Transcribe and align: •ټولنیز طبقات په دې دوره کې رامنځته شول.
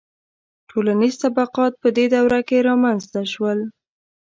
•ټولنیز 0.69 1.15
طبقات 1.23 1.73
په 1.81 1.87
دې 1.97 2.05
دوره 2.13 2.39
کې 2.47 2.65
رامنځته 2.69 3.21
شول. 3.33 3.59